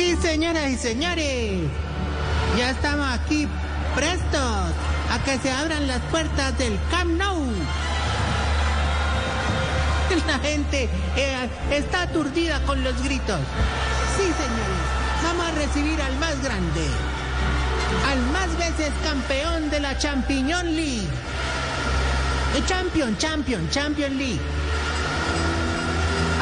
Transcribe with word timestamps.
Sí, 0.00 0.16
señoras 0.22 0.70
y 0.70 0.78
señores, 0.78 1.60
ya 2.56 2.70
estamos 2.70 3.06
aquí 3.12 3.46
prestos 3.94 4.40
a 4.40 5.22
que 5.26 5.38
se 5.40 5.52
abran 5.52 5.86
las 5.86 6.00
puertas 6.10 6.56
del 6.56 6.78
Camp 6.90 7.18
Nou. 7.18 7.44
La 10.26 10.38
gente 10.38 10.88
eh, 11.16 11.50
está 11.70 12.04
aturdida 12.04 12.60
con 12.60 12.82
los 12.82 12.94
gritos. 13.02 13.40
Sí, 14.16 14.22
señores, 14.22 14.80
vamos 15.22 15.46
a 15.46 15.50
recibir 15.50 16.00
al 16.00 16.16
más 16.16 16.42
grande, 16.42 16.86
al 18.10 18.20
más 18.32 18.56
veces 18.56 18.90
campeón 19.04 19.68
de 19.68 19.80
la 19.80 19.98
Champion 19.98 20.64
League. 20.76 21.08
Eh, 22.56 22.62
Champion, 22.66 23.18
Champion, 23.18 23.68
Champion 23.68 24.16
League. 24.16 24.40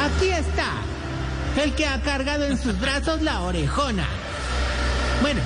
Aquí 0.06 0.28
está, 0.28 0.74
el 1.56 1.72
que 1.74 1.86
ha 1.86 2.00
cargado 2.00 2.44
en 2.44 2.60
sus 2.60 2.78
brazos 2.78 3.22
la 3.22 3.40
orejona. 3.40 4.06
Bueno, 5.22 5.40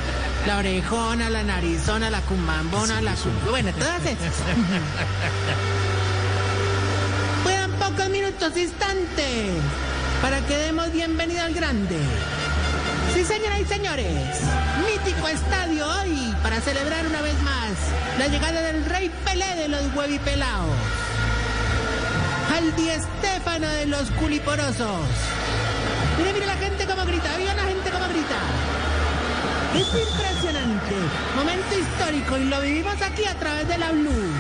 la 0.47 0.59
orejona, 0.59 1.31
la 1.31 1.43
narizona, 1.43 2.11
la 2.11 2.21
cumbambona, 2.23 3.01
la 3.01 3.15
cum... 3.15 3.33
Bueno, 3.51 3.73
todas 3.79 4.05
esas. 4.05 4.35
Quedan 7.47 7.73
pocos 7.73 8.09
minutos, 8.11 8.57
instantes, 8.57 9.51
para 10.21 10.41
que 10.47 10.57
demos 10.57 10.93
bienvenida 10.93 11.45
al 11.45 11.55
grande. 11.55 11.97
Sí, 13.15 13.25
señoras 13.25 13.61
y 13.61 13.65
señores, 13.67 14.41
mítico 14.87 15.29
estadio 15.29 15.87
hoy 15.87 16.35
para 16.43 16.61
celebrar 16.61 17.07
una 17.07 17.21
vez 17.21 17.41
más 17.43 17.73
la 18.19 18.27
llegada 18.29 18.63
del 18.63 18.85
rey 18.87 19.11
Pelé 19.25 19.55
de 19.57 19.69
los 19.69 19.95
huevipelaos. 19.95 20.77
Al 22.57 22.75
Di 22.77 22.89
Estéfano 22.89 23.69
de 23.69 23.87
los 23.87 24.11
culiporosos. 24.13 25.01
Mire, 26.23 26.35
mire 26.35 26.47
la 26.47 26.57
gente 26.57 26.87
como 26.87 27.05
grita, 27.05 27.37
viva 27.37 27.53
la 27.53 27.65
gente 27.65 27.91
como 27.91 28.07
grita. 28.07 28.39
Es 29.75 29.89
impresionante, 29.89 30.95
momento 31.35 31.77
histórico 31.77 32.39
y 32.39 32.45
lo 32.45 32.61
vivimos 32.61 32.95
aquí 33.03 33.25
a 33.25 33.35
través 33.35 33.67
de 33.67 33.79
la 33.79 33.91
Blue. 33.91 34.31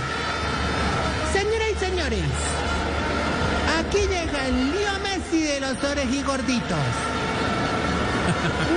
Señoras 1.32 1.68
y 1.74 1.84
señores, 1.84 2.22
aquí 3.80 3.98
llega 3.98 4.46
el 4.46 4.70
Lío 4.70 4.92
Messi 5.02 5.42
de 5.42 5.58
los 5.60 5.82
orejigorditos. 5.82 6.78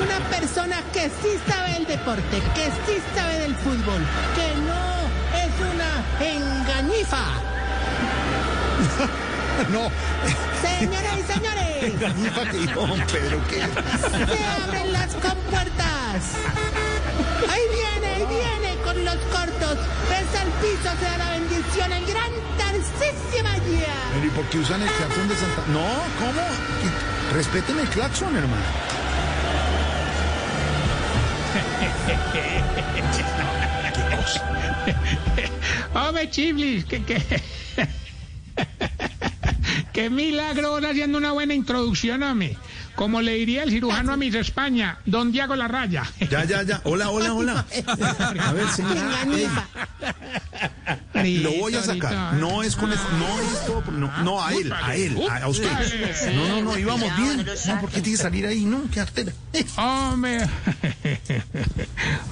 Una 0.02 0.20
persona 0.30 0.78
que 0.92 1.12
sí 1.22 1.38
sabe 1.48 1.78
el 1.78 1.86
deporte, 1.86 2.42
que 2.56 2.72
sí 2.88 3.00
sabe 3.16 3.40
del 3.40 3.56
fútbol, 3.58 4.02
que 4.34 4.56
no 4.66 5.06
es 5.44 5.54
una 5.74 5.92
engañifa. 6.26 7.26
No, 9.72 9.90
Señoras 10.62 11.18
y 11.18 11.24
señores, 11.34 11.94
no, 12.76 12.82
Pedro, 13.08 13.40
¿qué? 13.50 13.62
se 14.36 14.46
abren 14.64 14.92
las 14.94 15.12
compuertas. 15.14 16.36
Ahí 17.50 17.62
viene, 17.72 18.08
ahí 18.16 18.26
viene 18.28 18.76
con 18.84 19.04
los 19.06 19.16
cortos. 19.32 19.78
Pesa 20.10 20.44
el 20.44 20.50
piso, 20.62 20.90
se 21.00 21.06
da 21.06 21.18
la 21.18 21.30
bendición 21.32 21.92
en 21.92 22.06
gran 22.06 22.32
Tarcísima 22.58 23.54
guía. 23.66 23.96
Pero 24.14 24.26
¿y 24.26 24.30
por 24.30 24.46
qué 24.46 24.60
usan 24.60 24.82
el 24.82 24.90
claxon 24.90 25.28
de 25.28 25.36
Santa? 25.36 25.62
No, 25.68 25.88
¿cómo? 26.20 26.42
Respeten 27.34 27.80
el 27.80 27.88
claxon, 27.90 28.36
hermano. 28.36 28.56
¿Qué 33.94 34.16
cosa? 34.16 34.42
Hombre, 35.94 36.30
Chiblis, 36.30 36.86
que, 36.86 37.04
que... 37.04 37.22
Qué 39.96 40.10
milagro 40.10 40.76
haciendo 40.76 41.18
una 41.18 41.32
buena 41.32 41.54
introducción, 41.54 42.22
hombre. 42.22 42.58
Como 42.96 43.22
le 43.22 43.36
diría 43.36 43.64
el 43.64 43.70
cirujano 43.70 44.12
a 44.12 44.18
Miss 44.18 44.36
España, 44.36 44.98
don 45.06 45.32
Diego 45.32 45.56
La 45.56 45.70
Raya. 45.70 46.04
Ya, 46.30 46.44
ya, 46.44 46.64
ya. 46.64 46.82
Hola, 46.84 47.12
hola, 47.12 47.34
hola. 47.34 47.66
A 48.42 48.52
ver, 48.52 48.68
señor. 48.72 48.98
Ey, 51.14 51.38
lo 51.38 51.54
voy 51.54 51.76
a 51.76 51.82
sacar. 51.82 52.34
No 52.34 52.62
es 52.62 52.76
con 52.76 52.92
eso. 52.92 53.04
No 53.18 53.40
es 53.40 53.66
todo. 53.66 53.92
No, 53.92 54.24
no, 54.24 54.44
a 54.44 54.54
él, 54.54 54.74
a 54.74 54.96
él, 54.98 55.18
a, 55.30 55.38
a 55.38 55.48
usted. 55.48 55.70
No, 56.36 56.48
no, 56.50 56.62
no, 56.62 56.78
íbamos 56.78 57.16
bien. 57.16 57.46
No, 57.68 57.80
¿por 57.80 57.90
qué 57.90 58.02
tiene 58.02 58.18
que 58.18 58.24
salir 58.24 58.46
ahí? 58.46 58.66
No, 58.66 58.82
qué 58.92 59.00
artera. 59.00 59.32
Hombre, 59.78 60.46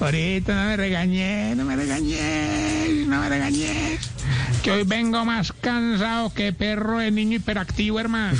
ahorita 0.00 0.54
no 0.54 0.68
me 0.68 0.76
regañé, 0.76 1.54
no 1.54 1.64
me 1.64 1.76
regañé, 1.76 3.04
no 3.06 3.20
me 3.20 3.28
regañé. 3.30 3.98
Que 4.64 4.70
hoy 4.70 4.84
vengo 4.84 5.24
más 5.26 5.52
cansado 5.52 6.32
que 6.32 6.52
perro 6.54 6.98
de 6.98 7.10
niño 7.10 7.36
hiperactivo, 7.36 8.00
hermano. 8.00 8.38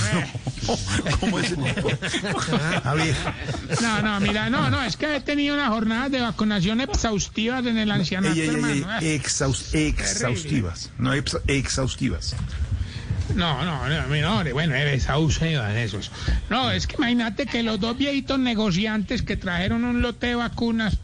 ¿Cómo 1.20 1.38
es? 1.38 1.54
A 2.82 2.94
ver. 2.94 3.14
No, 3.82 4.00
no, 4.00 4.20
mira, 4.20 4.48
no, 4.48 4.70
no, 4.70 4.82
es 4.82 4.96
que 4.96 5.16
he 5.16 5.20
tenido 5.20 5.54
unas 5.54 5.68
jornadas 5.68 6.10
de 6.10 6.22
vacunación 6.22 6.80
exhaustivas 6.80 7.66
en 7.66 7.76
el 7.76 7.90
ancianato, 7.90 8.34
Ey, 8.34 8.40
ey, 8.40 8.48
ey, 8.48 8.54
hermano. 8.54 8.98
ey, 9.00 9.14
exhaustivas. 9.14 10.90
No 10.96 11.12
ex- 11.12 11.36
exhaustivas. 11.46 12.34
No, 13.34 13.62
no, 13.64 13.86
no, 13.86 14.06
mi 14.08 14.20
nombre, 14.22 14.54
bueno, 14.54 14.74
es 14.76 14.94
exhaustivas 14.94 15.74
esos. 15.76 16.10
No, 16.48 16.70
es 16.70 16.86
que 16.86 16.96
imagínate 16.96 17.44
que 17.46 17.62
los 17.62 17.78
dos 17.80 17.98
viejitos 17.98 18.38
negociantes 18.38 19.20
que 19.22 19.36
trajeron 19.36 19.84
un 19.84 20.00
lote 20.00 20.28
de 20.28 20.34
vacunas, 20.36 20.96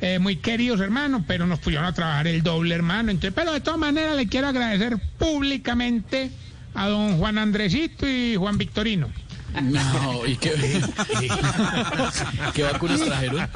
eh, 0.00 0.18
muy 0.18 0.36
queridos, 0.36 0.80
hermano, 0.80 1.24
pero 1.26 1.46
nos 1.46 1.58
pusieron 1.58 1.86
a 1.86 1.92
trabajar 1.92 2.26
el 2.26 2.42
doble, 2.42 2.74
hermano. 2.74 3.10
Entonces, 3.10 3.32
pero 3.34 3.52
de 3.52 3.60
todas 3.60 3.78
maneras 3.78 4.16
le 4.16 4.26
quiero 4.28 4.48
agradecer 4.48 4.98
públicamente 5.18 6.30
a 6.74 6.88
don 6.88 7.18
Juan 7.18 7.38
Andresito 7.38 8.08
y 8.08 8.36
Juan 8.36 8.58
Victorino. 8.58 9.08
No, 9.60 10.26
¿y 10.26 10.36
qué, 10.36 10.52
qué 12.54 12.62
vacunas 12.62 13.00
trajeron? 13.00 13.48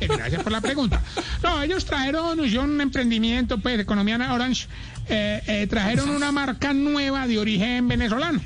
Gracias 0.00 0.42
por 0.42 0.52
la 0.52 0.60
pregunta. 0.60 1.00
No, 1.42 1.62
ellos 1.62 1.84
trajeron, 1.84 2.40
un 2.40 2.80
emprendimiento, 2.80 3.58
pues, 3.58 3.78
Economía 3.78 4.32
Orange, 4.32 4.66
eh, 5.08 5.42
eh, 5.46 5.66
trajeron 5.68 6.10
una 6.10 6.32
marca 6.32 6.72
nueva 6.72 7.26
de 7.28 7.38
origen 7.38 7.86
venezolano. 7.86 8.40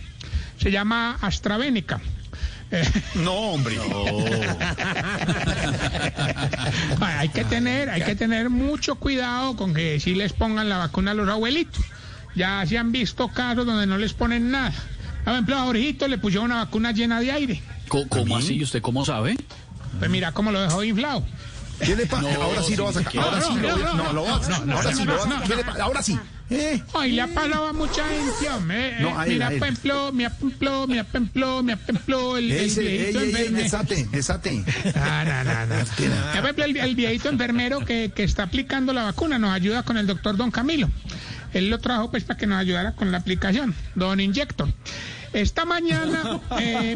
Se 0.59 0.71
llama 0.71 1.17
AstraVeneca. 1.21 2.01
No, 3.15 3.33
hombre. 3.33 3.77
Ay, 7.01 7.15
hay 7.19 7.29
que 7.29 7.45
tener, 7.45 7.91
hay 7.91 8.03
que 8.03 8.15
tener 8.17 8.51
mucho 8.51 8.97
cuidado 8.97 9.57
con 9.57 9.73
que 9.73 10.01
si 10.01 10.15
les 10.15 10.33
pongan 10.33 10.69
la 10.69 10.79
vacuna 10.79 11.13
a 11.13 11.15
los 11.15 11.29
abuelitos. 11.29 11.85
Ya 12.35 12.65
se 12.67 12.77
han 12.77 12.93
visto 12.93 13.29
casos 13.29 13.65
donde 13.67 13.87
no 13.87 13.99
les 13.99 14.13
ponen 14.13 14.51
nada. 14.51 14.75
Por 15.25 15.33
ejemplo, 15.33 15.57
a 15.57 15.63
Jorgito 15.63 16.09
le 16.09 16.19
pusieron 16.19 16.47
una 16.47 16.65
vacuna 16.65 16.93
llena 16.93 17.21
de 17.21 17.33
aire. 17.33 17.63
¿Cómo, 17.89 18.09
cómo 18.09 18.37
así? 18.37 18.63
¿Usted 18.63 18.83
cómo 18.83 19.05
sabe? 19.05 19.37
Pues 19.99 20.11
mira 20.11 20.33
cómo 20.33 20.53
lo 20.53 20.61
dejó 20.61 20.85
inflado. 20.85 21.25
¿Qué 21.79 21.95
le 21.97 22.07
pasa? 22.07 22.23
No, 22.23 22.43
ahora 22.43 22.63
sí 22.63 22.77
lo 22.77 22.85
va 22.85 22.91
a 22.91 22.93
sacar. 22.93 23.25
Ahora 23.25 23.41
sí 23.41 23.55
lo 23.61 23.77
no, 24.13 24.25
va 24.25 25.81
a 25.81 25.83
Ahora 25.83 26.03
sí 26.03 26.19
Eh. 26.49 26.81
Ay, 26.95 27.13
le 27.13 27.23
ha 27.23 27.27
pasado 27.27 27.67
a 27.67 27.73
mucha 27.73 28.05
gente, 28.09 28.49
hombre. 28.51 29.01
No, 29.01 29.19
a 29.19 29.25
él, 29.27 29.33
mira, 29.33 29.49
a 29.49 29.53
él. 29.53 29.59
por 29.59 29.69
ejemplo, 29.69 30.13
mira, 30.13 30.31
por 30.31 30.49
ejemplo, 30.51 30.87
mira, 30.87 31.77
por 31.77 31.95
ejemplo, 31.95 32.37
el, 32.37 32.53
el 32.53 32.59
viejito 32.71 32.81
ey, 32.81 33.25
ey, 33.25 33.27
enfermero. 33.31 33.63
desate, 33.65 34.09
desate. 34.13 34.65
Ah, 34.95 35.25
no, 35.27 35.45
no, 35.45 35.67
no. 35.67 35.85
Mira, 35.99 36.31
por 36.33 36.41
ejemplo, 36.43 36.65
el, 36.65 36.77
el 36.77 36.95
viejito 36.95 37.29
enfermero 37.29 37.81
que, 37.85 38.13
que 38.15 38.23
está 38.23 38.45
aplicando 38.45 38.93
la 38.93 39.03
vacuna 39.05 39.39
nos 39.39 39.53
ayuda 39.53 39.83
con 39.83 39.97
el 39.97 40.07
doctor 40.07 40.37
Don 40.37 40.51
Camilo. 40.51 40.89
Él 41.53 41.71
lo 41.71 41.79
trajo 41.79 42.11
pues 42.11 42.25
para 42.25 42.37
que 42.39 42.47
nos 42.47 42.59
ayudara 42.59 42.93
con 42.93 43.11
la 43.11 43.19
aplicación, 43.19 43.75
Don 43.95 44.21
Inyector. 44.21 44.69
Esta 45.33 45.65
mañana 45.65 46.41
eh, 46.61 46.95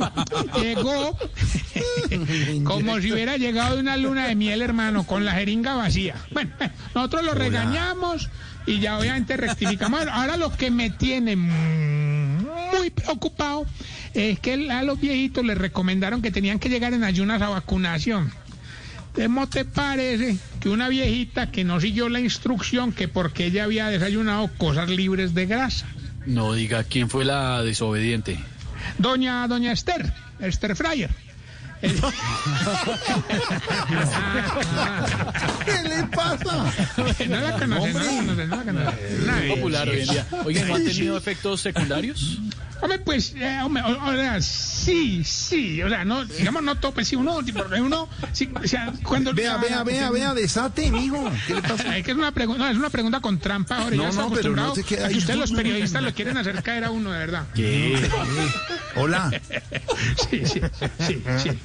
llegó 0.60 1.16
como 2.64 3.00
si 3.00 3.12
hubiera 3.12 3.36
llegado 3.36 3.74
de 3.74 3.80
una 3.82 3.96
luna 3.96 4.28
de 4.28 4.34
miel, 4.34 4.62
hermano, 4.62 5.04
con 5.04 5.24
la 5.24 5.32
jeringa 5.32 5.74
vacía. 5.74 6.14
Bueno, 6.30 6.50
eh, 6.60 6.70
nosotros 6.94 7.24
lo 7.24 7.34
regañamos 7.34 8.28
y 8.66 8.80
ya 8.80 8.98
obviamente 8.98 9.36
rectificamos. 9.36 10.06
Ahora 10.06 10.36
lo 10.36 10.52
que 10.52 10.70
me 10.70 10.90
tiene 10.90 11.36
muy 11.36 12.90
preocupado 12.90 13.66
es 14.14 14.38
que 14.40 14.70
a 14.70 14.82
los 14.82 15.00
viejitos 15.00 15.44
les 15.44 15.58
recomendaron 15.58 16.22
que 16.22 16.30
tenían 16.30 16.58
que 16.58 16.68
llegar 16.68 16.94
en 16.94 17.04
ayunas 17.04 17.42
a 17.42 17.48
vacunación. 17.48 18.32
¿Cómo 19.14 19.48
te 19.48 19.64
parece 19.64 20.36
que 20.60 20.68
una 20.68 20.88
viejita 20.88 21.50
que 21.50 21.64
no 21.64 21.80
siguió 21.80 22.08
la 22.08 22.20
instrucción 22.20 22.92
que 22.92 23.08
porque 23.08 23.46
ella 23.46 23.64
había 23.64 23.88
desayunado 23.88 24.48
cosas 24.56 24.88
libres 24.88 25.34
de 25.34 25.46
grasa? 25.46 25.86
No 26.26 26.52
diga 26.52 26.84
quién 26.84 27.08
fue 27.08 27.24
la 27.24 27.62
desobediente. 27.62 28.38
Doña, 28.98 29.46
doña 29.48 29.72
Esther, 29.72 30.12
Esther 30.38 30.76
Fryer. 30.76 31.10
Eh, 31.82 31.94
¿Qué 35.64 35.88
le 35.88 36.02
pasa? 36.14 36.72
no 37.28 37.40
la 37.40 37.52
conoce, 37.52 37.92
no 37.92 38.00
la 38.00 38.16
conoce, 38.16 38.46
no 38.46 38.56
la 38.56 38.62
conoce. 38.62 39.18
Una 39.22 39.54
Popular 39.54 39.88
hoy 39.88 40.00
en 40.00 40.08
día. 40.08 40.26
Oiga, 40.44 40.64
¿no 40.66 40.74
han 40.74 40.84
tenido 40.84 41.16
efectos 41.16 41.60
secundarios? 41.60 42.38
Hombre, 42.82 42.98
pues, 42.98 43.34
eh, 43.36 43.58
hombre, 43.62 43.82
o, 43.82 44.10
o 44.10 44.12
sea, 44.12 44.40
sí, 44.40 45.22
sí, 45.22 45.82
o 45.82 45.88
sea, 45.90 46.04
no, 46.04 46.24
digamos, 46.24 46.62
no 46.62 46.76
tope, 46.78 47.04
si 47.04 47.14
uno, 47.14 47.38
uno, 47.78 48.08
sí, 48.32 48.48
o 48.54 48.66
sea, 48.66 48.90
cuando... 49.02 49.34
Vea, 49.34 49.58
vea, 49.58 49.84
vea, 49.84 50.10
vea, 50.10 50.32
desate, 50.32 50.90
mijo. 50.90 51.30
¿Qué 51.46 51.56
le 51.56 51.62
pasa? 51.62 51.98
Es 51.98 52.04
que 52.04 52.12
es 52.12 52.16
una 52.16 52.32
pregunta, 52.32 52.64
no, 52.64 52.70
es 52.70 52.78
una 52.78 52.88
pregunta 52.88 53.20
con 53.20 53.38
trampa, 53.38 53.76
ahora 53.82 53.96
No, 53.96 54.02
ya 54.04 54.08
está 54.08 54.22
no, 54.22 54.30
pero 54.30 54.56
no 54.56 54.62
acostumbrado 54.62 55.04
a 55.04 55.08
que 55.08 55.18
ustedes 55.18 55.38
los 55.38 55.52
periodistas 55.52 56.02
lo 56.02 56.14
quieren 56.14 56.38
hacer 56.38 56.62
caer 56.62 56.84
a 56.84 56.90
uno, 56.90 57.12
de 57.12 57.18
verdad. 57.18 57.44
Hola. 58.96 59.30
Sí, 60.30 60.42
sí, 60.46 60.60
sí, 61.06 61.22
sí. 61.38 61.50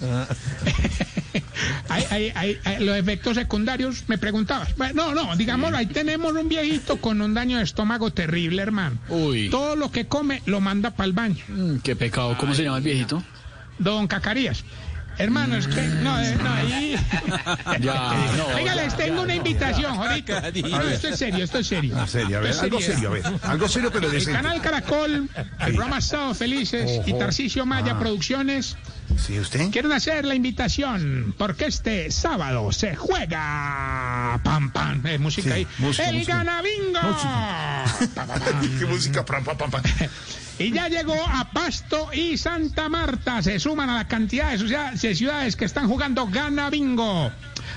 Hay, 1.89 2.03
hay, 2.09 2.31
hay, 2.35 2.57
hay- 2.63 2.83
los 2.85 2.95
efectos 2.97 3.35
secundarios, 3.35 4.03
me 4.07 4.17
preguntabas. 4.17 4.75
Bueno, 4.77 5.13
no, 5.13 5.25
no, 5.27 5.35
digamos, 5.35 5.73
ahí 5.73 5.85
tenemos 5.85 6.33
un 6.33 6.49
viejito 6.49 6.97
con 6.97 7.21
un 7.21 7.33
daño 7.33 7.57
de 7.57 7.63
estómago 7.63 8.11
terrible, 8.11 8.61
hermano. 8.61 8.97
Uy. 9.09 9.49
Todo 9.49 9.75
lo 9.75 9.91
que 9.91 10.05
come 10.07 10.41
lo 10.45 10.59
manda 10.61 10.91
para 10.91 11.07
el 11.07 11.13
baño. 11.13 11.43
Mm, 11.47 11.77
qué 11.77 11.95
pecado. 11.95 12.35
¿Cómo 12.37 12.53
se 12.53 12.63
llama 12.63 12.77
el 12.77 12.83
viejito? 12.83 13.23
Don 13.79 14.07
Cacarías. 14.07 14.63
Hermano, 15.17 15.55
es 15.55 15.67
que, 15.67 15.81
no, 15.81 16.19
eh, 16.19 16.35
no, 16.41 16.53
ahí... 16.53 16.95
Ya, 17.79 18.13
no. 18.37 18.75
Les 18.75 18.95
tengo 18.97 19.21
una 19.21 19.35
invitación, 19.35 19.95
Jorito. 19.95 20.33
No, 20.69 20.81
esto 20.81 21.07
es 21.07 21.17
serio, 21.19 21.43
esto 21.43 21.59
es 21.59 21.67
serio. 21.67 21.97
En 21.97 22.07
serio, 22.07 22.37
a 22.37 22.41
ver, 22.41 22.53
algo 22.59 22.79
serio, 22.81 23.09
a 23.09 23.11
ver. 23.13 23.23
Algo 23.43 23.67
serio, 23.67 23.89
pero 23.91 24.07
El 24.07 24.13
decente. 24.13 24.33
canal 24.33 24.61
Caracol, 24.61 25.29
el 25.35 25.45
programa 25.73 26.01
Sábado 26.01 26.33
Felices 26.35 27.01
y. 27.05 27.13
Tarcisio 27.13 27.65
Maya 27.65 27.93
Ah. 27.95 27.99
Producciones 27.99 28.75
¿Sí, 29.17 29.39
usted? 29.39 29.71
quieren 29.71 29.91
hacer 29.93 30.25
la 30.25 30.35
invitación 30.35 31.33
porque 31.37 31.65
este 31.65 32.11
sábado 32.11 32.71
se 32.71 32.95
juega 32.95 34.39
pam 34.43 34.69
pam 34.71 35.05
eh, 35.07 35.17
música 35.17 35.49
Sí, 35.49 35.53
ahí 35.53 35.67
música, 35.77 36.09
el 36.09 36.15
música. 36.17 36.37
ganabingo 36.37 36.99
pam. 38.15 38.29
¿Qué 38.79 38.85
música? 38.85 39.23
Pam, 39.25 39.43
pam, 39.43 39.57
pam, 39.57 39.71
pam. 39.71 39.81
Y 40.59 40.71
ya 40.71 40.89
llegó 40.89 41.15
a 41.27 41.49
Pasto 41.51 42.09
y 42.13 42.37
Santa 42.37 42.87
Marta 42.89 43.41
se 43.41 43.59
suman 43.59 43.89
a 43.89 43.95
la 43.95 44.07
cantidad 44.07 44.51
de 44.51 44.59
ciudades, 44.59 45.01
de 45.01 45.15
ciudades 45.15 45.55
que 45.55 45.65
están 45.65 45.87
jugando 45.87 46.27
ganabingo 46.27 47.31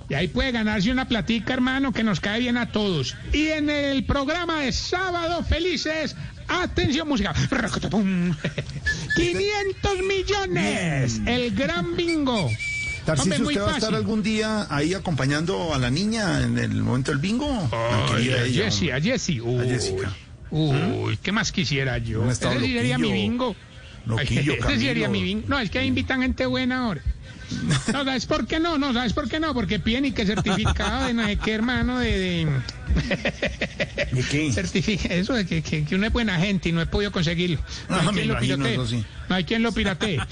Y 0.08 0.14
ahí 0.14 0.28
puede 0.28 0.52
ganarse 0.52 0.90
una 0.90 1.06
platica, 1.08 1.52
hermano, 1.54 1.92
que 1.92 2.02
nos 2.02 2.20
cae 2.20 2.40
bien 2.40 2.56
a 2.56 2.72
todos. 2.72 3.14
Y 3.32 3.48
en 3.48 3.68
el 3.68 4.04
programa 4.04 4.60
de 4.60 4.72
Sábado 4.72 5.44
Felices, 5.44 6.16
atención 6.48 7.08
música. 7.08 7.32
Racatapum. 7.50 8.34
500 9.16 9.98
millones. 10.06 11.20
El 11.26 11.54
gran 11.54 11.96
bingo. 11.96 12.50
Hombre, 13.06 13.38
muy 13.38 13.54
¿usted 13.54 13.66
va 13.66 13.74
a 13.74 13.76
estar 13.76 13.94
algún 13.94 14.22
día 14.22 14.66
ahí 14.70 14.94
acompañando 14.94 15.74
a 15.74 15.78
la 15.78 15.90
niña 15.90 16.40
en 16.42 16.58
el 16.58 16.82
momento 16.82 17.10
del 17.10 17.20
bingo? 17.20 17.68
Ay, 18.12 18.30
a 18.30 19.00
Jessie. 19.00 19.40
Uy, 19.40 19.68
Jessica. 19.68 20.12
Uy, 20.50 21.18
¿qué 21.22 21.32
más 21.32 21.52
quisiera 21.52 21.98
yo? 21.98 22.30
Ese 22.30 22.48
sí 22.60 22.72
sería 22.72 22.96
mi 22.96 23.08
loquillo. 23.08 23.22
bingo. 23.22 23.56
Loquillo, 24.06 24.52
Ese 24.68 24.78
sí 24.78 24.86
sería 24.86 25.08
mi 25.08 25.22
bingo. 25.22 25.48
No, 25.48 25.58
es 25.58 25.68
que 25.70 25.80
ahí 25.80 25.86
invitan 25.86 26.22
gente 26.22 26.46
buena 26.46 26.86
ahora. 26.86 27.02
No, 27.92 28.04
¿sabes 28.04 28.26
por 28.26 28.46
qué 28.46 28.58
no? 28.58 28.78
No, 28.78 28.92
¿sabes 28.92 29.12
por 29.12 29.28
qué 29.28 29.38
no? 29.38 29.52
Porque 29.52 29.78
piden 29.78 30.06
y 30.06 30.12
que 30.12 30.24
certificado 30.24 31.06
de 31.06 31.14
no 31.14 31.26
sé 31.26 31.36
qué, 31.36 31.52
hermano, 31.52 31.98
de... 31.98 32.18
de 32.18 32.48
¿De 34.14 34.22
qué? 34.22 34.52
certifica- 34.52 35.08
eso 35.14 35.34
de 35.34 35.46
que, 35.46 35.62
que, 35.62 35.84
que 35.84 35.94
uno 35.94 36.06
es 36.06 36.12
buena 36.12 36.38
gente 36.38 36.68
y 36.68 36.72
no 36.72 36.80
he 36.80 36.86
podido 36.86 37.12
conseguirlo. 37.12 37.58
No 37.88 37.96
Ah, 37.96 38.00
hay 38.00 38.06
me 38.06 38.12
quien 38.12 38.60
lo 38.60 38.66
eso 38.66 38.86
sí. 38.86 39.04
No 39.28 39.34
hay 39.34 39.44
quien 39.44 39.62
lo 39.62 39.72
piratee. 39.72 40.18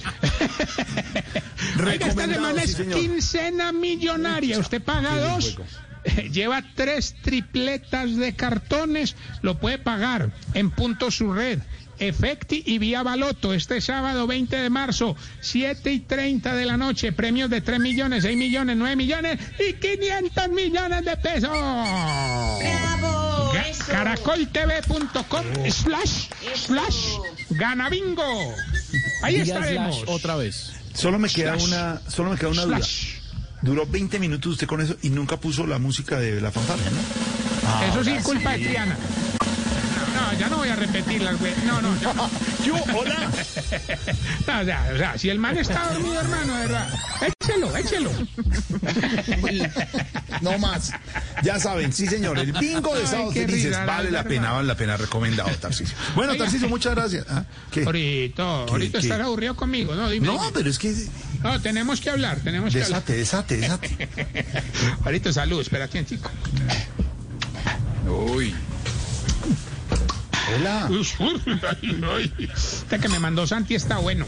Oiga, 1.79 2.07
esta 2.09 2.27
semana 2.27 2.63
sí, 2.67 2.83
es 2.83 2.95
quincena 2.95 3.73
millonaria. 3.73 4.59
Usted 4.59 4.83
paga 4.83 5.17
dos. 5.19 5.57
Lleva 6.33 6.63
tres 6.75 7.15
tripletas 7.23 8.17
de 8.17 8.35
cartones, 8.35 9.15
lo 9.41 9.59
puede 9.61 9.79
pagar 9.79 10.33
en 10.55 10.71
punto 10.71 11.11
su 11.11 11.33
red. 11.33 11.61
Efecti 11.99 12.65
y 12.67 12.79
Vía 12.79 13.05
Baloto, 13.05 13.55
este 13.55 13.81
sábado 13.81 14.27
20 14.27 14.57
de 14.57 14.71
marzo, 14.71 15.15
7 15.41 15.93
y 15.93 16.01
30 16.01 16.55
de 16.57 16.67
la 16.67 16.77
noche, 16.77 17.13
premios 17.13 17.49
de 17.49 17.61
3 17.61 17.79
millones, 17.79 18.25
6 18.25 18.37
millones, 18.37 18.77
9 18.77 18.97
millones 18.97 19.39
y 19.61 19.75
500 19.75 20.49
millones 20.49 21.05
de 21.05 21.17
pesos. 21.19 21.51
Caracoltv.com 23.87 25.45
slash 25.71 26.29
slash 26.55 27.19
ganabingo. 27.51 28.23
Ahí 29.23 29.41
Diga 29.41 29.57
estaremos. 29.59 29.97
slash 29.97 30.09
otra 30.09 30.37
vez. 30.37 30.73
Solo 30.95 31.19
me 31.19 31.29
queda 31.29 31.55
Slash. 31.59 31.65
una, 31.69 32.01
solo 32.09 32.31
me 32.31 32.37
queda 32.37 32.49
una 32.51 32.63
duda. 32.65 32.77
Slash. 32.79 33.15
Duró 33.63 33.87
20 33.87 34.19
minutos 34.19 34.53
usted 34.55 34.67
con 34.67 34.81
eso 34.81 34.97
y 35.03 35.11
nunca 35.11 35.37
puso 35.39 35.67
la 35.67 35.79
música 35.79 36.19
de 36.19 36.41
la 36.41 36.51
fanfarria, 36.51 36.91
¿no? 36.91 37.87
Eso 37.87 38.05
sí, 38.05 38.17
culpa 38.23 38.53
de 38.53 38.59
Triana. 38.59 38.97
No, 40.33 40.39
ya 40.39 40.49
no 40.49 40.57
voy 40.59 40.69
a 40.69 40.77
repetirlas, 40.77 41.39
güey. 41.39 41.53
No, 41.67 41.83
no, 41.83 42.01
ya 42.01 42.15
no. 42.15 42.31
Yo, 42.65 42.75
hola. 42.95 43.31
No, 44.47 44.61
o 44.61 44.65
sea, 44.65 44.91
o 44.93 44.99
sea, 44.99 45.19
si 45.19 45.31
el 45.31 45.39
man 45.39 45.57
está 45.57 45.93
dormido, 45.93 46.21
hermano, 46.21 46.55
de 46.57 46.61
verdad. 46.67 46.89
Échelo, 47.41 47.77
échelo. 47.77 48.11
No 50.41 50.59
más. 50.59 50.93
Ya 51.43 51.59
saben, 51.61 51.93
sí, 51.93 52.07
señor. 52.07 52.39
El 52.39 52.53
bingo 52.53 52.95
de 52.95 53.03
qué 53.33 53.47
felices 53.47 53.71
risa, 53.71 53.85
vale 53.85 54.11
la 54.11 54.25
pena, 54.25 54.53
vale 54.53 54.67
la 54.67 54.77
pena. 54.77 54.97
Recomendado, 54.97 55.51
Tarcisio. 55.51 55.97
Bueno. 56.15 56.35
Tarcisio, 56.37 56.69
muchas 56.69 56.95
gracias. 56.95 57.27
Ah, 57.29 57.45
¿qué? 57.71 57.85
Ahorita, 57.85 58.99
estás 58.99 59.21
aburrido 59.21 59.55
conmigo, 59.55 59.95
¿no? 59.95 60.09
Dime. 60.11 60.27
No, 60.27 60.33
dime. 60.35 60.51
pero 60.53 60.69
es 60.71 60.79
que 60.79 60.93
No, 61.43 61.61
tenemos 61.61 62.01
que 62.01 62.11
hablar, 62.11 62.41
tenemos 62.41 62.73
que 62.73 62.83
hablar. 62.83 63.05
desate, 63.05 63.57
desate, 63.57 63.57
desate. 63.59 64.09
Ahorita 65.05 65.33
salud, 65.33 65.61
espera 65.61 65.85
aquí, 65.85 66.05
chico. 66.05 66.31
Uy. 68.09 68.55
Hola. 70.57 70.91
Este 72.55 72.99
que 72.99 73.09
me 73.09 73.19
mandó 73.19 73.47
Santi 73.47 73.75
está 73.75 73.99
bueno. 73.99 74.27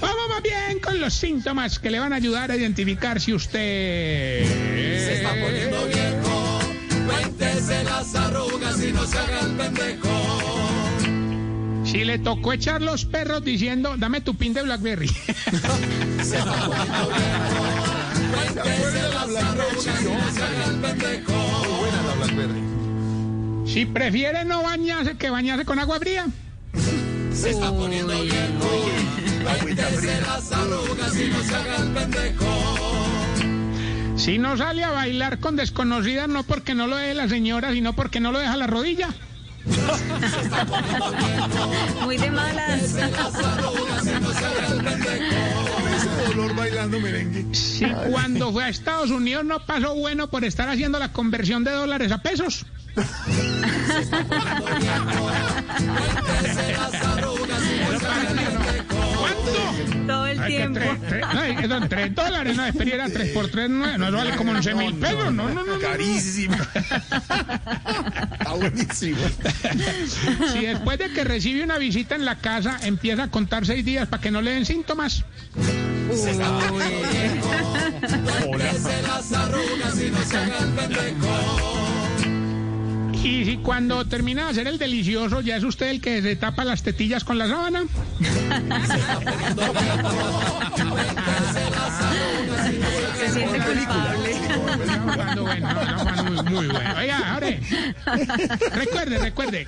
Vamos 0.00 0.28
más 0.28 0.42
bien 0.42 0.80
con 0.80 1.00
los 1.00 1.14
síntomas 1.14 1.78
que 1.78 1.90
le 1.90 1.98
van 1.98 2.12
a 2.12 2.16
ayudar 2.16 2.50
a 2.50 2.56
identificar 2.56 3.20
si 3.20 3.32
usted... 3.32 4.44
Se 4.46 5.16
está 5.16 5.30
poniendo 5.30 5.86
viejo, 5.86 6.60
cuéntese 7.06 7.84
las 7.84 8.14
arrugas 8.14 8.82
y 8.82 8.92
no 8.92 9.06
se 9.06 9.18
haga 9.18 9.40
el 9.40 9.52
pendejo. 9.52 10.08
Si 11.84 12.04
le 12.04 12.18
tocó 12.18 12.52
echar 12.52 12.82
los 12.82 13.04
perros 13.04 13.44
diciendo, 13.44 13.96
dame 13.96 14.20
tu 14.20 14.36
pin 14.36 14.54
de 14.54 14.62
Blackberry. 14.62 15.10
Buena 21.78 22.02
la 22.02 22.14
Blackberry. 22.14 22.69
Si 23.72 23.86
prefiere 23.86 24.44
no 24.44 24.64
bañarse 24.64 25.16
que 25.16 25.30
bañarse 25.30 25.64
con 25.64 25.78
agua 25.78 26.00
fría. 26.00 26.26
Agüita 29.48 29.84
fría. 29.84 30.18
Si 34.16 34.38
no 34.38 34.56
sale 34.56 34.82
a 34.82 34.90
bailar 34.90 35.38
con 35.38 35.54
desconocidas, 35.54 36.28
no 36.28 36.42
porque 36.42 36.74
no 36.74 36.88
lo 36.88 36.96
deje 36.96 37.14
la 37.14 37.28
señora, 37.28 37.72
sino 37.72 37.94
porque 37.94 38.18
no 38.18 38.32
lo 38.32 38.40
deja 38.40 38.56
la 38.56 38.66
rodilla. 38.66 39.08
Muy 42.02 42.16
de 42.16 42.30
malas. 42.30 42.82
Ese 45.96 46.10
dolor 46.28 46.56
bailando 46.56 46.98
merengue. 46.98 47.54
Si 47.54 47.86
cuando 48.10 48.52
fue 48.52 48.64
a 48.64 48.68
Estados 48.68 49.10
Unidos 49.10 49.44
no 49.44 49.64
pasó 49.64 49.94
bueno 49.94 50.28
por 50.28 50.44
estar 50.44 50.68
haciendo 50.68 50.98
la 50.98 51.12
conversión 51.12 51.62
de 51.62 51.70
dólares 51.70 52.10
a 52.10 52.18
pesos. 52.18 52.66
¿Cuánto? 59.18 60.06
Todo 60.06 60.26
el 60.26 60.46
tiempo. 60.46 60.80
no, 61.68 61.88
tres 61.88 62.14
dólares, 62.14 62.56
no, 62.56 62.64
espera, 62.66 62.94
era 62.94 63.08
tres 63.08 63.30
por 63.30 63.48
tres, 63.48 63.70
no, 63.70 63.98
no 63.98 64.12
vale 64.12 64.36
como 64.36 64.52
11 64.52 64.74
mil 64.74 64.94
pesos, 64.94 65.32
no, 65.32 65.48
no, 65.48 65.64
no. 65.64 65.64
no. 65.64 65.80
Carísimo. 65.80 66.56
Está 68.32 68.52
buenísimo. 68.54 69.18
Si 70.52 70.66
después 70.66 70.98
de 70.98 71.12
que 71.12 71.24
recibe 71.24 71.64
una 71.64 71.78
visita 71.78 72.14
en 72.14 72.24
la 72.24 72.36
casa 72.36 72.78
empieza 72.82 73.24
a 73.24 73.30
contar 73.30 73.66
seis 73.66 73.84
días 73.84 74.08
para 74.08 74.20
que 74.20 74.30
no 74.30 74.40
le 74.42 74.52
den 74.52 74.64
síntomas. 74.66 75.24
Y 75.56 76.10
si 83.20 83.58
cuando 83.62 84.04
termina 84.06 84.44
de 84.44 84.50
hacer 84.50 84.66
el 84.66 84.78
delicioso, 84.78 85.40
ya 85.40 85.56
es 85.56 85.64
usted 85.64 85.88
el 85.88 86.00
que 86.00 86.22
se 86.22 86.36
tapa 86.36 86.64
las 86.64 86.82
tetillas 86.82 87.24
con 87.24 87.38
la 87.38 87.48
sábana. 87.48 87.84
Se 93.18 93.30
siente 93.30 93.58
culpable. 93.58 94.36
Cuando 95.14 95.42
bueno, 95.42 95.72
no, 95.72 95.84
no, 95.84 95.98
Juan, 95.98 96.34
muy, 96.34 96.42
muy 96.44 96.66
bueno. 96.68 96.94
Oiga, 96.98 97.34
ahora, 97.34 97.48
recuerde, 98.72 99.18
recuerde. 99.18 99.66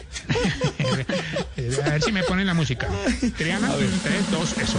A 1.85 1.91
ver 1.91 2.03
si 2.03 2.13
me 2.13 2.23
ponen 2.23 2.47
la 2.47 2.55
música. 2.55 2.89
Triana, 3.37 3.69
tres, 4.03 4.31
dos, 4.31 4.57
eso. 4.59 4.79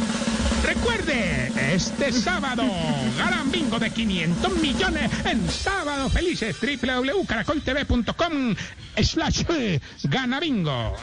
Recuerde, 0.64 1.52
este 1.74 2.12
sábado, 2.12 2.64
ganan 3.18 3.52
bingo 3.52 3.80
de 3.80 3.90
500 3.92 4.56
millones 4.58 5.12
en 5.26 5.50
sábado 5.50 6.10
felices, 6.10 6.56
www.caracoltv.com 6.60 8.56
slash 9.02 9.44
eh, 9.50 9.80
gana 10.04 10.40
bingo. 10.40 10.96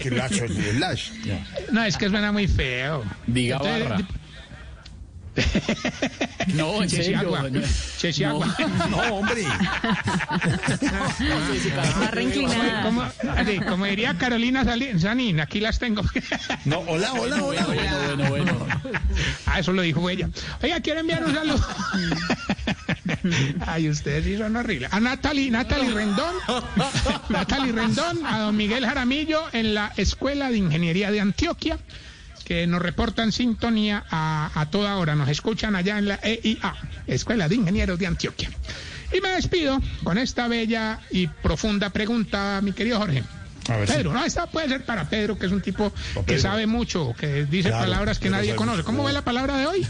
Que 0.00 0.10
lash, 0.10 0.38
el 0.40 0.80
lash. 0.80 1.10
Ya. 1.24 1.46
No, 1.70 1.84
es 1.84 1.96
que 1.96 2.08
suena 2.08 2.32
muy 2.32 2.48
feo. 2.48 3.04
Diga 3.26 3.56
Entonces, 3.56 3.88
barra. 3.88 4.08
No, 6.54 6.82
en 6.82 6.88
Chesi 6.88 7.04
serio. 7.04 7.18
agua. 7.18 7.50
no. 8.90 8.98
Hombre. 9.14 9.44
Barra 12.00 12.22
inclinada. 12.22 12.82
Como, 13.68 13.84
diría 13.86 14.16
Carolina 14.18 14.64
Sanín, 14.98 15.40
aquí 15.40 15.60
las 15.60 15.78
tengo. 15.78 16.02
No, 16.64 16.80
hola, 16.80 17.12
hola, 17.14 17.42
hola. 17.42 17.64
Bueno, 17.66 18.28
bueno, 18.30 18.30
bueno. 18.30 18.66
Ah, 19.46 19.58
eso 19.60 19.72
lo 19.72 19.82
dijo 19.82 20.08
ella. 20.08 20.28
Oiga, 20.62 20.80
quiero 20.80 21.00
enviar 21.00 21.24
un 21.24 21.34
saludo. 21.34 21.66
Ay, 23.66 23.88
ustedes 23.88 24.24
sí 24.24 24.36
son 24.36 24.56
horribles. 24.56 24.92
A 24.92 25.00
Natalie, 25.00 25.50
Natalie 25.50 25.90
Rendón. 25.90 26.34
Natalie 27.28 27.72
Rendón, 27.72 28.24
a 28.26 28.38
don 28.40 28.56
Miguel 28.56 28.84
Jaramillo 28.86 29.44
en 29.52 29.74
la 29.74 29.92
Escuela 29.96 30.50
de 30.50 30.58
Ingeniería 30.58 31.10
de 31.10 31.20
Antioquia, 31.20 31.78
que 32.42 32.66
nos 32.66 32.82
reportan 32.82 33.32
sintonía 33.32 34.04
a, 34.10 34.50
a 34.54 34.66
toda 34.70 34.96
hora. 34.96 35.14
Nos 35.14 35.28
escuchan 35.28 35.76
allá 35.76 35.98
en 35.98 36.08
la 36.08 36.20
EIA, 36.22 36.74
Escuela 37.06 37.48
de 37.48 37.56
Ingenieros 37.56 37.98
de 37.98 38.06
Antioquia. 38.06 38.50
Y 39.12 39.20
me 39.20 39.28
despido 39.30 39.78
con 40.04 40.18
esta 40.18 40.48
bella 40.48 41.00
y 41.10 41.26
profunda 41.26 41.90
pregunta, 41.90 42.60
mi 42.62 42.72
querido 42.72 42.98
Jorge. 42.98 43.22
A 43.68 43.76
ver, 43.76 43.88
sí. 43.88 43.94
Pedro, 43.94 44.12
no, 44.12 44.24
esta 44.24 44.46
puede 44.46 44.68
ser 44.68 44.84
para 44.84 45.08
Pedro, 45.08 45.38
que 45.38 45.46
es 45.46 45.52
un 45.52 45.60
tipo 45.60 45.92
que 46.26 46.38
sabe 46.38 46.66
mucho, 46.66 47.14
que 47.16 47.44
dice 47.44 47.68
Claro, 47.68 47.84
palabras 47.84 48.18
que 48.18 48.28
nadie 48.28 48.56
conoce. 48.56 48.82
¿Cómo 48.82 49.04
ve 49.04 49.12
la 49.12 49.22
palabra 49.22 49.56
de 49.56 49.66
hoy? 49.66 49.86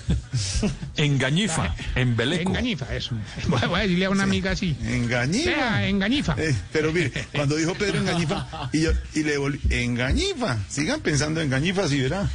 Engañifa, 0.97 1.75
embeleco. 1.95 2.51
Engañifa, 2.51 2.95
eso. 2.95 3.15
Voy 3.49 3.61
a, 3.63 3.83
decirle 3.83 4.07
a 4.07 4.11
una 4.11 4.25
amiga 4.25 4.51
así. 4.51 4.77
Engañifa. 4.85 5.51
Vea, 5.51 5.89
engañifa. 5.89 6.35
Eh, 6.37 6.55
pero 6.71 6.93
mire, 6.93 7.13
cuando 7.33 7.57
dijo 7.57 7.75
Pedro 7.75 7.99
engañifa, 7.99 8.69
y, 8.73 8.83
yo, 8.83 8.91
y 9.15 9.23
le 9.23 9.39
volví, 9.39 9.61
engañifa. 9.71 10.59
Sigan 10.69 11.01
pensando 11.01 11.41
en 11.41 11.47
engañifa, 11.47 11.89
sí, 11.89 12.01
verá. 12.01 12.29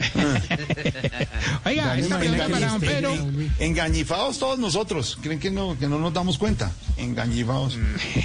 Oiga, 1.64 1.98
esta 1.98 2.18
pregunta 2.18 2.48
para 2.48 2.68
don 2.68 2.80
Pedro. 2.80 3.14
Engañifados 3.58 4.38
todos 4.38 4.58
nosotros. 4.58 5.18
¿Creen 5.22 5.38
que 5.38 5.50
no, 5.50 5.78
que 5.78 5.86
no 5.88 5.98
nos 5.98 6.12
damos 6.12 6.38
cuenta? 6.38 6.72
Engañifados. 6.96 7.78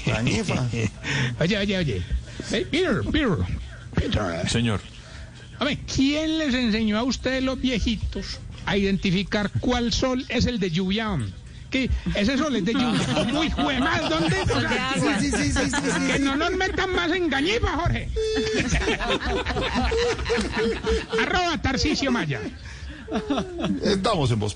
Engañifa. 0.06 0.68
Oye, 1.40 1.58
oye, 1.58 1.78
oye. 1.78 2.02
Eh, 2.52 2.68
Peter, 2.70 3.02
Peter, 3.12 3.38
Peter. 3.94 4.50
Señor. 4.50 4.82
A 5.60 5.66
ver, 5.66 5.78
¿quién 5.80 6.38
les 6.38 6.54
enseñó 6.54 6.98
a 6.98 7.04
ustedes 7.04 7.44
los 7.44 7.60
viejitos 7.60 8.40
a 8.66 8.78
identificar 8.78 9.52
cuál 9.60 9.94
sol 9.94 10.26
es 10.30 10.46
el 10.46 10.60
de 10.60 10.72
lluvia? 10.72 11.18
Que 11.70 11.90
ese 12.16 12.38
sol 12.38 12.56
es 12.56 12.66
de 12.66 12.74
lluvia. 12.74 13.24
Muy 13.34 13.50
juemal, 13.50 14.10
¿dónde? 14.10 14.42
O 14.42 14.62
sea. 14.62 14.94
Sí, 15.20 15.32
sí, 15.32 15.32
sí, 15.32 15.52
sí, 15.52 15.72
sí. 15.72 16.12
que 16.12 16.20
no 16.20 16.36
nos 16.36 16.52
metan 16.52 16.92
más 16.96 17.12
engañifa, 17.12 17.68
Jorge. 17.76 18.10
Arroba 21.22 21.62
Tarcicio 21.62 22.12
Maya. 22.12 22.42
Estamos 23.84 24.32
en 24.32 24.40
Voz 24.40 24.56